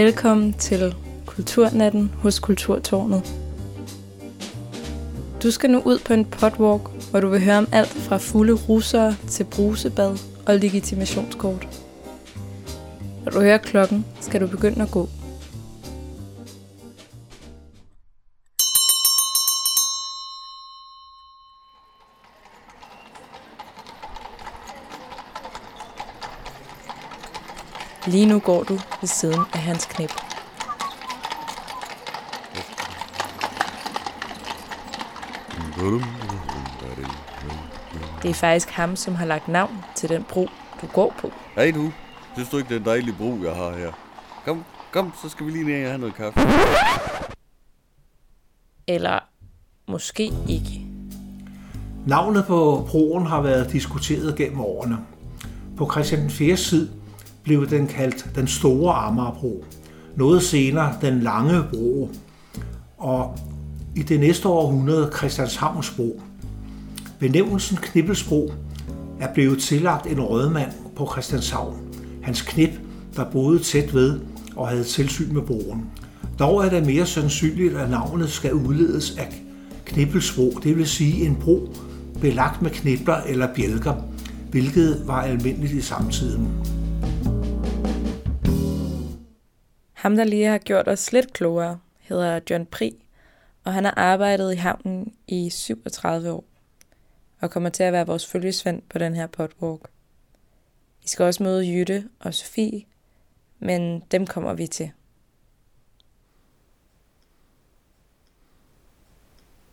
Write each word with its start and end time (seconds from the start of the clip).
Velkommen 0.00 0.52
til 0.52 0.94
Kulturnatten 1.26 2.12
hos 2.14 2.38
Kulturtårnet. 2.38 3.34
Du 5.42 5.50
skal 5.50 5.70
nu 5.70 5.82
ud 5.84 5.98
på 5.98 6.12
en 6.12 6.24
potwalk, 6.24 6.82
hvor 7.10 7.20
du 7.20 7.28
vil 7.28 7.44
høre 7.44 7.58
om 7.58 7.68
alt 7.72 7.88
fra 7.88 8.16
fulde 8.16 8.52
russere 8.52 9.16
til 9.28 9.44
brusebad 9.44 10.16
og 10.46 10.56
legitimationskort. 10.56 11.68
Når 13.24 13.32
du 13.32 13.40
hører 13.40 13.58
klokken, 13.58 14.06
skal 14.20 14.40
du 14.40 14.46
begynde 14.46 14.82
at 14.82 14.90
gå. 14.90 15.08
Lige 28.06 28.26
nu 28.26 28.38
går 28.38 28.62
du 28.62 28.74
ved 28.74 29.08
siden 29.08 29.40
af 29.52 29.58
hans 29.58 29.86
knæb. 29.86 30.10
Det 38.22 38.30
er 38.30 38.34
faktisk 38.34 38.70
ham, 38.70 38.96
som 38.96 39.14
har 39.14 39.26
lagt 39.26 39.48
navn 39.48 39.84
til 39.94 40.08
den 40.08 40.24
bro, 40.24 40.48
du 40.80 40.86
går 40.86 41.14
på. 41.20 41.32
Hej 41.54 41.70
du. 41.70 41.92
Synes 42.34 42.48
du 42.48 42.56
ikke, 42.56 42.68
det 42.68 42.74
er 42.74 42.78
en 42.78 42.86
dejlig 42.86 43.16
bro, 43.16 43.38
jeg 43.44 43.54
har 43.54 43.76
her? 43.76 43.92
Kom, 44.44 44.64
kom, 44.92 45.12
så 45.22 45.28
skal 45.28 45.46
vi 45.46 45.50
lige 45.50 45.64
ned 45.64 45.82
og 45.84 45.88
have 45.90 45.98
noget 45.98 46.14
kaffe. 46.14 46.40
Eller 48.86 49.18
måske 49.88 50.32
ikke. 50.48 50.86
Navnet 52.06 52.44
på 52.46 52.86
broen 52.90 53.26
har 53.26 53.40
været 53.40 53.72
diskuteret 53.72 54.36
gennem 54.36 54.60
årene. 54.60 54.98
På 55.76 55.90
Christian 55.92 56.30
4. 56.30 56.56
tid 56.56 56.99
blev 57.50 57.70
den 57.70 57.86
kaldt 57.86 58.30
den 58.34 58.46
store 58.46 58.94
Amagerbro. 58.94 59.64
Noget 60.16 60.42
senere 60.42 60.94
den 61.00 61.20
lange 61.20 61.62
bro. 61.72 62.10
Og 62.98 63.38
i 63.96 64.02
det 64.02 64.20
næste 64.20 64.48
århundrede 64.48 65.10
Christianshavnsbro. 65.16 66.20
Benævnelsen 67.18 67.76
Knippelsbro 67.76 68.52
er 69.20 69.34
blevet 69.34 69.58
tillagt 69.58 70.06
en 70.06 70.20
rødmand 70.20 70.70
på 70.96 71.08
Christianshavn. 71.12 71.76
Hans 72.22 72.42
knip, 72.42 72.70
der 73.16 73.24
boede 73.30 73.58
tæt 73.58 73.94
ved 73.94 74.20
og 74.56 74.68
havde 74.68 74.84
tilsyn 74.84 75.34
med 75.34 75.42
broen. 75.42 75.86
Dog 76.38 76.64
er 76.64 76.68
det 76.68 76.86
mere 76.86 77.06
sandsynligt, 77.06 77.76
at 77.76 77.90
navnet 77.90 78.30
skal 78.30 78.54
udledes 78.54 79.16
af 79.18 79.42
knippelsbro, 79.84 80.58
det 80.62 80.76
vil 80.76 80.86
sige 80.86 81.26
en 81.26 81.36
bro 81.36 81.68
belagt 82.20 82.62
med 82.62 82.70
knibler 82.70 83.16
eller 83.16 83.54
bjælker, 83.54 83.94
hvilket 84.50 85.02
var 85.06 85.22
almindeligt 85.22 85.72
i 85.72 85.80
samtiden. 85.80 86.48
Ham, 90.00 90.16
der 90.16 90.24
lige 90.24 90.46
har 90.46 90.58
gjort 90.58 90.88
os 90.88 91.12
lidt 91.12 91.32
klogere, 91.32 91.80
hedder 91.98 92.40
John 92.50 92.66
Pri, 92.66 93.04
og 93.64 93.74
han 93.74 93.84
har 93.84 93.94
arbejdet 93.96 94.52
i 94.52 94.56
havnen 94.56 95.14
i 95.26 95.50
37 95.50 96.30
år 96.30 96.44
og 97.40 97.50
kommer 97.50 97.70
til 97.70 97.82
at 97.82 97.92
være 97.92 98.06
vores 98.06 98.26
følgesvend 98.26 98.82
på 98.90 98.98
den 98.98 99.14
her 99.14 99.26
potwalk. 99.26 99.90
Vi 101.02 101.08
skal 101.08 101.24
også 101.24 101.42
møde 101.42 101.72
Jytte 101.72 102.08
og 102.20 102.34
Sofie, 102.34 102.82
men 103.58 104.02
dem 104.10 104.26
kommer 104.26 104.54
vi 104.54 104.66
til. 104.66 104.90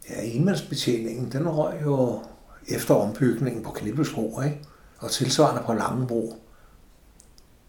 Ja, 0.09 0.22
enmandsbetjeningen, 0.22 1.31
den 1.31 1.50
røg 1.50 1.81
jo 1.81 2.23
efter 2.67 2.94
ombygningen 2.94 3.64
på 3.64 3.72
Knibbelsbro, 3.72 4.41
ikke? 4.41 4.59
og 5.00 5.12
tilsvarende 5.12 5.64
på 5.66 5.73
Langebro. 5.73 6.47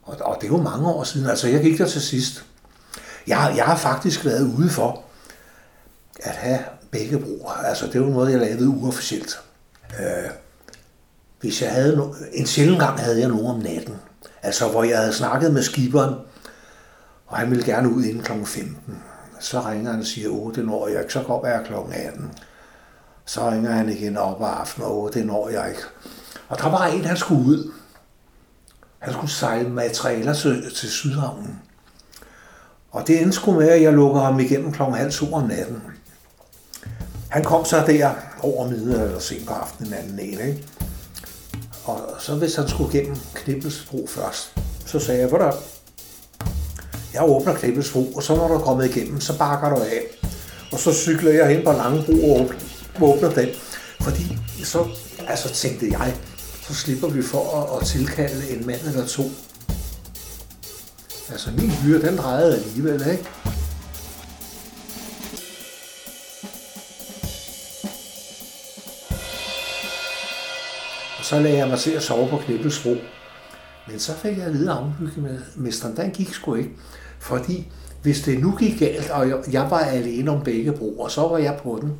Og, 0.09 0.17
og 0.20 0.37
det 0.41 0.45
er 0.45 0.53
jo 0.53 0.62
mange 0.62 0.89
år 0.89 1.05
siden, 1.05 1.31
altså 1.31 1.48
jeg 1.48 1.62
gik 1.62 1.78
der 1.78 1.87
til 1.87 2.03
sidst. 2.03 2.45
Jeg, 3.27 3.55
jeg 3.56 3.65
har 3.65 3.77
faktisk 3.77 4.25
været 4.25 4.55
ude 4.59 4.71
for 4.71 5.03
at 6.22 6.32
have 6.37 6.59
begge 6.91 7.19
broer. 7.19 7.53
Altså 7.53 7.87
det 7.87 8.00
var 8.00 8.06
noget, 8.09 8.32
jeg 8.32 8.41
lavede 8.41 8.69
uofficielt. 8.69 9.41
Øh, 10.00 10.31
hvis 11.41 11.62
jeg 11.62 11.72
havde 11.72 11.97
no- 11.97 12.25
en 12.32 12.47
sjældent 12.47 12.81
gang 12.81 13.00
havde 13.00 13.21
jeg 13.21 13.28
nogen 13.28 13.47
om 13.47 13.59
natten. 13.59 13.94
Altså 14.43 14.69
hvor 14.69 14.84
jeg 14.84 14.99
havde 14.99 15.12
snakket 15.12 15.53
med 15.53 15.62
skiberen, 15.62 16.15
og 17.27 17.37
han 17.37 17.50
ville 17.50 17.65
gerne 17.65 17.88
ud 17.91 18.05
inden 18.05 18.22
kl. 18.22 18.44
15. 18.44 19.03
Så 19.41 19.61
ringer 19.61 19.91
han 19.91 20.00
og 20.00 20.06
siger, 20.06 20.28
åh, 20.28 20.55
det 20.55 20.66
når 20.66 20.88
jeg 20.88 21.00
ikke, 21.00 21.12
så 21.12 21.22
går 21.22 21.47
jeg 21.47 21.65
kl. 21.66 21.72
18. 21.93 22.32
Så 23.27 23.50
ringer 23.50 23.71
han 23.71 23.88
igen 23.88 24.16
op 24.16 24.43
af 24.43 24.47
aftenen, 24.47 24.88
åh, 24.91 25.11
det 25.15 25.27
når 25.27 25.49
jeg 25.49 25.69
ikke. 25.69 25.82
Og 26.49 26.59
der 26.59 26.69
var 26.71 26.87
en, 26.87 27.05
han 27.05 27.16
skulle 27.16 27.44
ud. 27.44 27.72
Han 28.98 29.12
skulle 29.12 29.31
sejle 29.31 29.69
materialer 29.69 30.32
til, 30.32 30.75
til 30.75 30.91
Sydhavnen. 30.91 31.60
Og 32.91 33.06
det 33.06 33.22
endte 33.22 33.32
sgu 33.32 33.53
med, 33.53 33.69
at 33.69 33.82
jeg 33.82 33.92
lukker 33.92 34.20
ham 34.20 34.41
igennem 34.41 34.72
kl. 34.72 34.82
halv 34.82 35.12
to 35.12 35.32
om 35.32 35.48
natten. 35.48 35.82
Han 37.28 37.44
kom 37.44 37.64
så 37.64 37.84
der 37.87 38.10
over 38.42 38.69
middag 38.69 39.04
eller 39.04 39.19
sent 39.19 39.47
på 39.47 39.53
aftenen 39.53 39.92
en 39.92 39.98
anden 39.98 40.20
en, 40.20 40.41
ikke? 40.41 40.64
Og 41.84 42.00
så 42.19 42.34
hvis 42.34 42.56
han 42.56 42.69
skulle 42.69 42.92
gennem 42.92 43.16
Knibbelsbro 43.34 44.06
først, 44.08 44.54
så 44.87 44.98
sagde 44.98 45.20
jeg, 45.20 45.28
hvordan? 45.28 45.53
Jeg 47.14 47.22
åbner 47.22 47.54
Knibbelsbro, 47.54 48.12
og 48.12 48.22
så 48.22 48.37
når 48.37 48.48
du 48.48 48.54
er 48.54 48.58
kommet 48.58 48.97
igennem, 48.97 49.20
så 49.20 49.38
bakker 49.38 49.69
du 49.69 49.76
af. 49.76 50.03
Og 50.72 50.78
så 50.78 50.94
cykler 50.94 51.32
jeg 51.32 51.56
hen 51.56 51.64
på 51.64 51.72
Langebro 51.72 52.34
og 52.34 52.50
åbner 53.00 53.31
den. 53.31 53.48
Fordi 54.00 54.38
så 54.64 54.87
altså, 55.28 55.54
tænkte 55.54 55.87
jeg, 55.91 56.14
så 56.69 56.75
slipper 56.75 57.09
vi 57.09 57.23
for 57.23 57.61
at, 57.62 57.81
at 57.81 57.87
tilkalde 57.87 58.51
en 58.51 58.67
mand 58.67 58.81
eller 58.87 59.06
to. 59.06 59.23
Altså 61.31 61.51
min 61.59 61.71
hyre, 61.71 62.03
den 62.03 62.17
drejede 62.19 62.56
alligevel, 62.56 63.11
ikke? 63.11 63.29
Og 71.19 71.25
så 71.25 71.41
lagde 71.41 71.56
jeg 71.59 71.69
mig 71.69 71.79
til 71.79 71.91
at 71.91 72.03
sove 72.03 72.29
på 72.29 72.37
Knibbelsbro. 72.37 72.95
Men 73.89 73.99
så 73.99 74.15
fik 74.15 74.39
jeg 74.39 74.47
at 74.47 74.53
vide 74.53 74.71
af 74.71 74.79
ombyggemesteren, 74.83 75.97
den 75.97 76.11
gik 76.11 76.35
sgu 76.35 76.55
ikke. 76.55 76.71
Fordi 77.21 77.73
hvis 78.03 78.21
det 78.23 78.41
nu 78.41 78.56
gik 78.59 78.79
galt, 78.79 79.11
og 79.11 79.29
jeg- 79.29 79.53
jeg 79.53 79.71
var 79.71 79.79
alene 79.79 80.31
om 80.31 80.45
begge 80.45 80.73
broer, 80.73 81.09
så 81.09 81.29
var 81.29 81.39
jeg 81.39 81.59
på 81.62 81.79
den. 81.83 81.93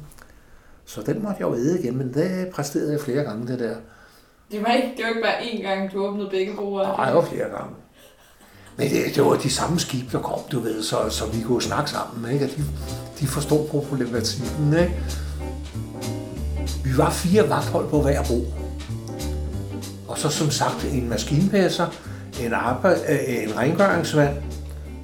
Så 0.85 1.03
den 1.03 1.23
måtte 1.23 1.37
jeg 1.39 1.47
jo 1.49 1.55
æde 1.55 1.81
igen, 1.81 1.97
men 1.99 2.15
det 2.15 2.49
præsterede 2.49 2.93
jeg 2.93 3.01
flere 3.01 3.25
gange, 3.25 3.47
det 3.49 3.59
der. 3.59 3.77
Det 4.53 4.63
var 4.63 4.73
ikke, 4.73 4.89
det 4.97 5.05
var 5.05 5.09
ikke 5.09 5.23
bare 5.23 5.39
én 5.41 5.63
gang, 5.63 5.93
du 5.93 6.07
åbnede 6.07 6.31
begge 6.31 6.55
broer. 6.57 6.97
Nej, 6.97 7.07
det 7.07 7.15
var 7.15 7.25
flere 7.25 7.49
gange. 7.49 7.75
Men 8.77 8.91
det, 8.91 9.15
det 9.15 9.25
var 9.25 9.35
de 9.35 9.51
samme 9.51 9.81
skib, 9.81 10.13
der 10.13 10.19
kom, 10.19 10.39
du 10.53 10.61
ved, 10.61 10.83
så, 10.83 10.97
så 11.11 11.27
vi 11.27 11.43
kunne 11.43 11.63
snakke 11.63 11.91
sammen, 11.91 12.33
ikke? 12.33 12.45
Og 12.45 12.51
de, 12.51 12.65
de 13.21 13.27
forstod 13.27 13.69
problematikken, 13.69 14.75
ikke? 14.79 14.95
Vi 16.85 16.91
var 16.97 17.11
fire 17.11 17.49
vagthold 17.49 17.89
på 17.89 18.03
hver 18.03 18.25
bro. 18.25 18.47
Og 20.09 20.19
så 20.19 20.29
som 20.29 20.51
sagt 20.51 20.85
en 20.93 21.09
maskinpasser, 21.09 21.87
en, 22.43 22.53
arbejde, 22.53 23.01
øh, 23.09 23.43
en 23.45 23.59
rengøringsvand 23.59 24.37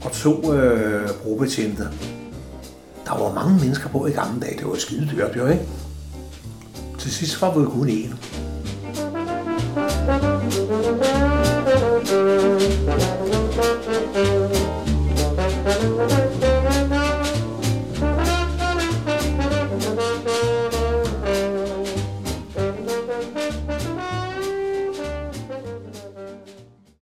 og 0.05 0.13
to 0.13 0.53
øh, 0.53 1.11
brobetjente. 1.23 1.89
Der 3.07 3.19
var 3.25 3.35
mange 3.35 3.61
mennesker 3.61 3.89
på 3.89 4.07
i 4.07 4.11
gamle 4.11 4.41
dage. 4.41 4.59
Det 4.59 4.67
var 4.67 4.75
skide 4.75 5.09
dyrt, 5.17 5.37
jo, 5.37 5.47
ikke? 5.47 5.65
Til 6.99 7.13
sidst 7.13 7.43
var 7.43 7.59
vi 7.59 7.65
kun 7.65 7.89
én. 7.89 8.34
thank 10.83 10.99
you. 10.99 11.04